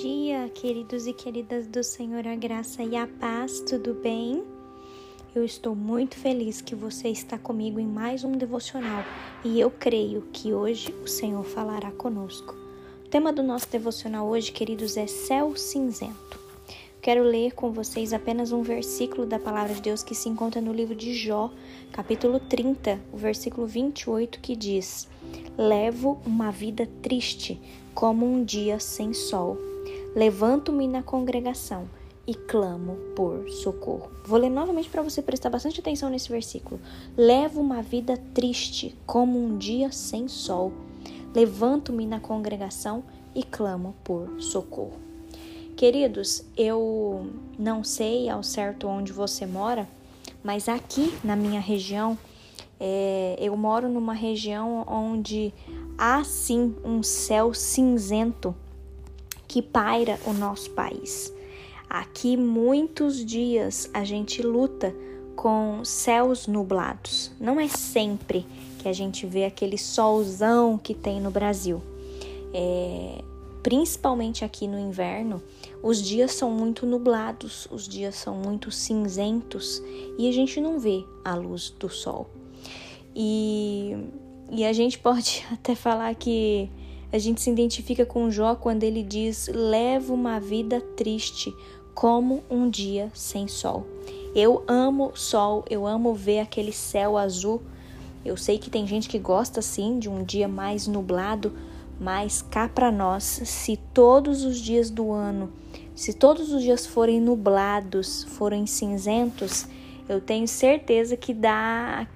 [0.00, 4.42] dia, queridos e queridas do Senhor, a graça e a paz, tudo bem?
[5.32, 9.04] Eu estou muito feliz que você está comigo em mais um devocional
[9.44, 12.56] e eu creio que hoje o Senhor falará conosco.
[13.04, 16.40] O tema do nosso devocional hoje, queridos, é Céu Cinzento.
[17.00, 20.72] Quero ler com vocês apenas um versículo da palavra de Deus que se encontra no
[20.72, 21.52] livro de Jó,
[21.92, 25.08] capítulo 30, o versículo 28, que diz:
[25.56, 27.60] Levo uma vida triste,
[27.94, 29.73] como um dia sem sol.
[30.14, 31.88] Levanto-me na congregação
[32.26, 34.10] e clamo por socorro.
[34.24, 36.80] Vou ler novamente para você prestar bastante atenção nesse versículo.
[37.16, 40.72] Levo uma vida triste, como um dia sem sol.
[41.34, 43.02] Levanto-me na congregação
[43.34, 44.98] e clamo por socorro.
[45.76, 47.26] Queridos, eu
[47.58, 49.88] não sei ao certo onde você mora,
[50.44, 52.16] mas aqui na minha região,
[52.78, 55.52] é, eu moro numa região onde
[55.98, 58.54] há sim um céu cinzento
[59.54, 61.32] que paira o nosso país.
[61.88, 64.92] Aqui muitos dias a gente luta
[65.36, 67.30] com céus nublados.
[67.38, 68.44] Não é sempre
[68.80, 71.80] que a gente vê aquele solzão que tem no Brasil.
[72.52, 73.22] É,
[73.62, 75.40] principalmente aqui no inverno,
[75.80, 79.80] os dias são muito nublados, os dias são muito cinzentos
[80.18, 82.28] e a gente não vê a luz do sol.
[83.14, 83.96] E,
[84.50, 86.68] e a gente pode até falar que
[87.14, 91.54] a gente se identifica com Jó quando ele diz: Levo uma vida triste,
[91.94, 93.86] como um dia sem sol.
[94.34, 97.62] Eu amo sol, eu amo ver aquele céu azul.
[98.24, 101.52] Eu sei que tem gente que gosta sim de um dia mais nublado,
[102.00, 105.52] mas cá para nós, se todos os dias do ano,
[105.94, 109.68] se todos os dias forem nublados, forem cinzentos,
[110.08, 112.08] eu tenho certeza que dá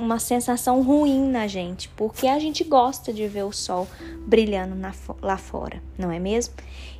[0.00, 3.86] uma sensação ruim na gente, porque a gente gosta de ver o sol
[4.26, 6.54] brilhando na, lá fora, não é mesmo?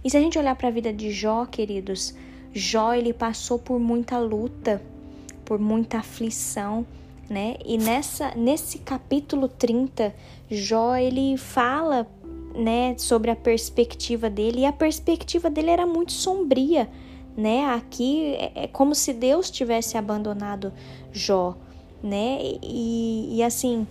[0.04, 2.14] E se a gente olhar para a vida de Jó, queridos,
[2.52, 4.82] Jó ele passou por muita luta,
[5.44, 6.86] por muita aflição,
[7.28, 7.56] né?
[7.64, 10.14] E nessa nesse capítulo 30,
[10.50, 12.06] Jó ele fala,
[12.54, 16.88] né, sobre a perspectiva dele, e a perspectiva dele era muito sombria,
[17.36, 17.64] né?
[17.66, 20.72] Aqui é, é como se Deus tivesse abandonado
[21.12, 21.56] Jó
[22.02, 22.38] né?
[22.62, 23.86] E, e assim,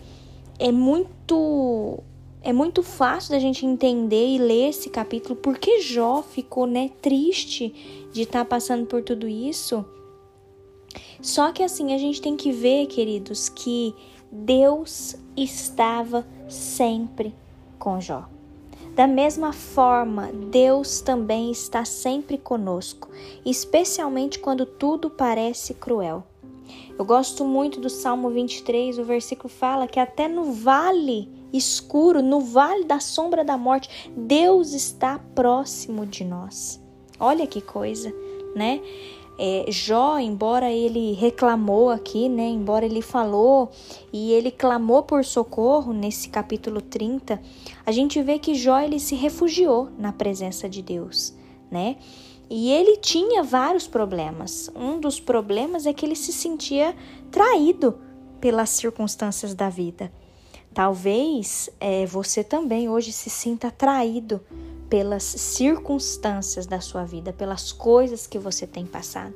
[0.57, 1.99] é muito
[2.41, 8.07] é muito fácil da gente entender e ler esse capítulo porque Jó ficou, né, triste
[8.13, 9.85] de estar tá passando por tudo isso.
[11.21, 13.93] Só que assim, a gente tem que ver, queridos, que
[14.31, 17.35] Deus estava sempre
[17.77, 18.25] com Jó.
[18.95, 23.09] Da mesma forma, Deus também está sempre conosco,
[23.45, 26.23] especialmente quando tudo parece cruel.
[26.97, 32.39] Eu gosto muito do Salmo 23, o versículo fala que até no vale escuro, no
[32.39, 36.81] vale da sombra da morte, Deus está próximo de nós.
[37.19, 38.13] Olha que coisa,
[38.55, 38.81] né?
[39.41, 43.71] É, Jó, embora ele reclamou aqui, né, embora ele falou
[44.11, 47.41] e ele clamou por socorro nesse capítulo 30,
[47.85, 51.33] a gente vê que Jó ele se refugiou na presença de Deus,
[51.71, 51.95] né?
[52.49, 54.71] E ele tinha vários problemas.
[54.75, 56.95] Um dos problemas é que ele se sentia
[57.29, 57.99] traído
[58.41, 60.11] pelas circunstâncias da vida.
[60.73, 64.41] Talvez é, você também hoje se sinta traído
[64.89, 69.35] pelas circunstâncias da sua vida, pelas coisas que você tem passado.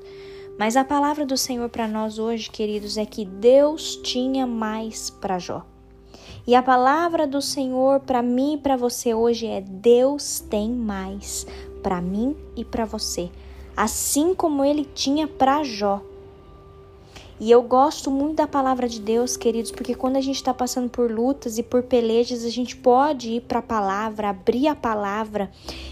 [0.57, 5.39] Mas a palavra do Senhor para nós hoje, queridos, é que Deus tinha mais para
[5.39, 5.65] Jó.
[6.45, 11.47] E a palavra do Senhor para mim e para você hoje é: Deus tem mais
[11.83, 13.29] para mim e para você,
[13.75, 16.01] assim como ele tinha para Jó.
[17.43, 20.89] E eu gosto muito da palavra de Deus, queridos, porque quando a gente está passando
[20.89, 25.51] por lutas e por pelejas, a gente pode ir para a palavra, abrir a palavra.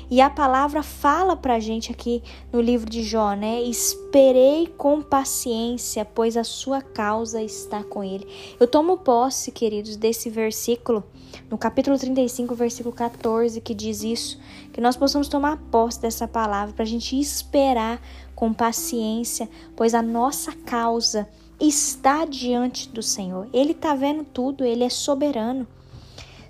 [0.10, 2.24] E a palavra fala para a gente aqui
[2.54, 3.62] no livro de Jó, né?
[3.64, 8.26] Esperei com paciência, pois a sua causa está com ele.
[8.58, 11.04] Eu tomo posse, queridos, desse versículo
[11.50, 14.40] no capítulo 35, versículo 14, que diz isso,
[14.72, 18.02] que nós possamos tomar posse dessa palavra para a gente esperar
[18.34, 21.28] com paciência, pois a nossa causa
[21.68, 23.48] está diante do Senhor.
[23.54, 25.68] Ele está vendo tudo, ele é soberano.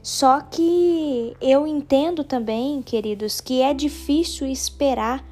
[0.01, 5.23] Só que eu entendo também, queridos, que é difícil esperar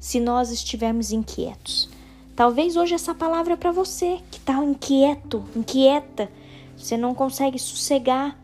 [0.00, 1.88] se nós estivermos inquietos.
[2.34, 6.30] Talvez hoje essa palavra é para você que está inquieto, inquieta,
[6.76, 8.38] você não consegue sossegar,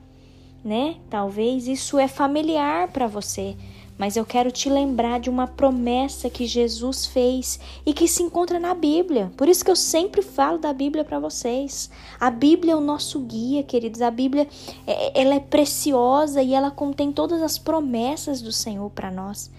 [0.64, 0.96] né?
[1.08, 3.56] Talvez isso é familiar para você,
[3.96, 8.58] mas eu quero te lembrar de uma promessa que Jesus fez e que se encontra
[8.58, 9.32] na Bíblia.
[9.36, 11.90] Por isso que eu sempre falo da Bíblia para vocês.
[12.18, 14.02] A Bíblia é o nosso guia, queridos.
[14.02, 14.48] A Bíblia
[14.86, 19.50] é, ela é preciosa e ela contém todas as promessas do Senhor para nós.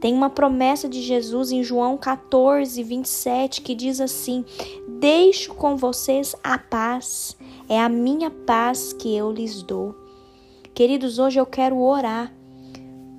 [0.00, 4.44] Tem uma promessa de Jesus em João 14, 27 que diz assim:
[5.00, 7.36] Deixo com vocês a paz,
[7.68, 9.94] é a minha paz que eu lhes dou.
[10.74, 12.32] Queridos, hoje eu quero orar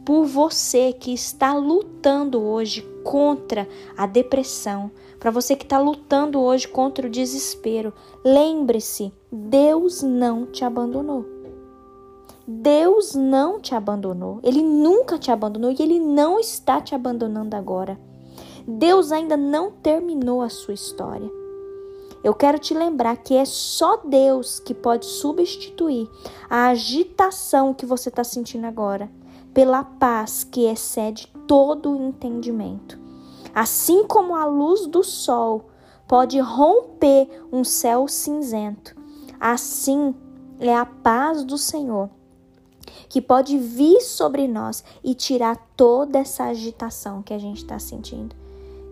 [0.05, 6.67] por você que está lutando hoje contra a depressão, para você que está lutando hoje
[6.67, 7.93] contra o desespero.
[8.23, 11.25] Lembre-se, Deus não te abandonou.
[12.45, 14.39] Deus não te abandonou.
[14.43, 17.97] Ele nunca te abandonou e ele não está te abandonando agora.
[18.67, 21.29] Deus ainda não terminou a sua história.
[22.21, 26.09] Eu quero te lembrar que é só Deus que pode substituir
[26.49, 29.09] a agitação que você está sentindo agora
[29.53, 32.99] pela paz que excede todo o entendimento.
[33.53, 35.69] Assim como a luz do sol
[36.07, 38.95] pode romper um céu cinzento,
[39.39, 40.15] assim
[40.59, 42.09] é a paz do Senhor
[43.13, 48.35] que pode vir sobre nós e tirar toda essa agitação que a gente está sentindo.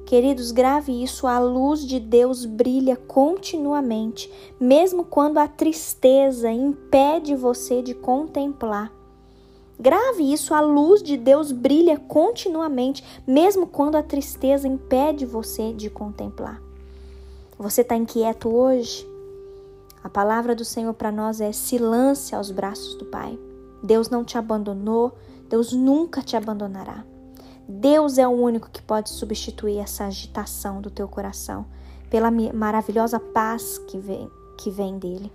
[0.06, 7.82] Queridos, grave isso: a luz de Deus brilha continuamente, mesmo quando a tristeza impede você
[7.82, 9.01] de contemplar.
[9.82, 15.90] Grave isso: a luz de Deus brilha continuamente, mesmo quando a tristeza impede você de
[15.90, 16.62] contemplar.
[17.58, 19.10] Você está inquieto hoje?
[20.04, 23.40] A palavra do Senhor para nós é: se lance aos braços do Pai.
[23.82, 25.14] Deus não te abandonou,
[25.50, 27.04] Deus nunca te abandonará.
[27.68, 31.66] Deus é o único que pode substituir essa agitação do teu coração
[32.08, 34.30] pela maravilhosa paz que vem,
[34.60, 35.32] que vem dele.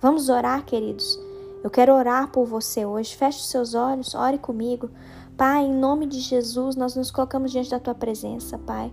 [0.00, 1.16] Vamos orar, queridos.
[1.62, 3.16] Eu quero orar por você hoje.
[3.16, 4.90] Feche os seus olhos, ore comigo.
[5.36, 8.92] Pai, em nome de Jesus, nós nos colocamos diante da tua presença, Pai.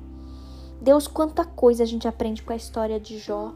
[0.81, 3.53] Deus, quanta coisa a gente aprende com a história de Jó.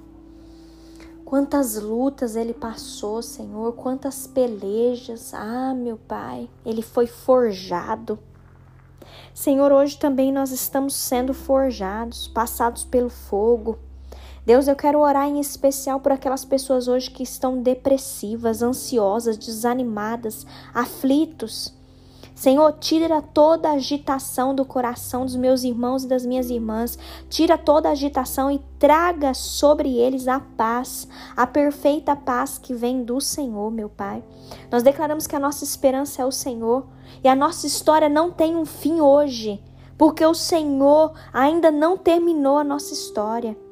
[1.26, 5.34] Quantas lutas ele passou, Senhor, quantas pelejas.
[5.34, 8.18] Ah, meu Pai, ele foi forjado.
[9.34, 13.78] Senhor, hoje também nós estamos sendo forjados, passados pelo fogo.
[14.48, 20.48] Deus, eu quero orar em especial por aquelas pessoas hoje que estão depressivas, ansiosas, desanimadas,
[20.74, 21.76] aflitos.
[22.34, 26.98] Senhor, tira toda a agitação do coração dos meus irmãos e das minhas irmãs.
[27.30, 33.04] Tira toda a agitação e traga sobre eles a paz, a perfeita paz que vem
[33.04, 34.24] do Senhor, meu Pai.
[34.72, 36.86] Nós declaramos que a nossa esperança é o Senhor
[37.22, 39.62] e a nossa história não tem um fim hoje,
[39.98, 43.67] porque o Senhor ainda não terminou a nossa história.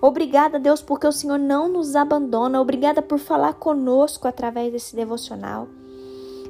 [0.00, 2.60] Obrigada, Deus, porque o Senhor não nos abandona.
[2.60, 5.68] Obrigada por falar conosco através desse devocional.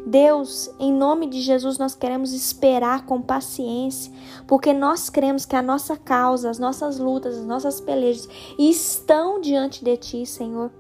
[0.06, 4.12] Deus, em nome de Jesus, nós queremos esperar com paciência,
[4.46, 9.84] porque nós cremos que a nossa causa, as nossas lutas, as nossas pelejas estão diante
[9.84, 10.70] de Ti, Senhor.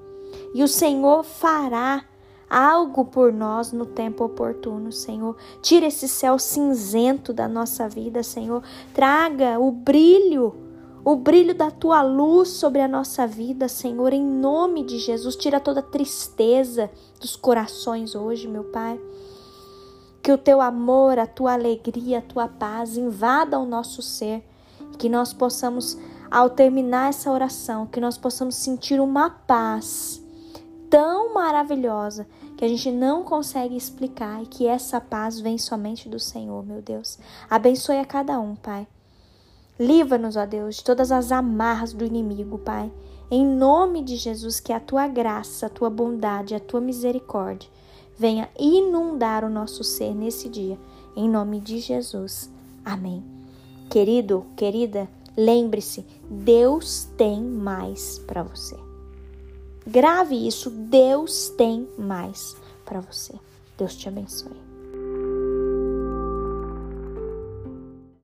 [0.54, 2.04] E o Senhor fará
[2.48, 5.36] algo por nós no tempo oportuno, Senhor.
[5.60, 8.62] Tira esse céu cinzento da nossa vida, Senhor.
[8.94, 10.69] Traga o brilho
[11.04, 15.34] o brilho da tua luz sobre a nossa vida, Senhor, em nome de Jesus.
[15.36, 19.00] Tira toda tristeza dos corações hoje, meu Pai.
[20.22, 24.44] Que o teu amor, a tua alegria, a tua paz invada o nosso ser.
[24.98, 25.96] Que nós possamos,
[26.30, 30.22] ao terminar essa oração, que nós possamos sentir uma paz
[30.90, 32.26] tão maravilhosa
[32.58, 36.82] que a gente não consegue explicar e que essa paz vem somente do Senhor, meu
[36.82, 37.18] Deus.
[37.48, 38.86] Abençoe a cada um, Pai.
[39.80, 42.92] Livra-nos, ó Deus, de todas as amarras do inimigo, Pai.
[43.30, 47.66] Em nome de Jesus, que a tua graça, a tua bondade, a tua misericórdia
[48.18, 50.78] venha inundar o nosso ser nesse dia.
[51.16, 52.50] Em nome de Jesus.
[52.84, 53.24] Amém.
[53.88, 58.76] Querido, querida, lembre-se, Deus tem mais para você.
[59.86, 63.32] Grave isso, Deus tem mais para você.
[63.78, 64.69] Deus te abençoe.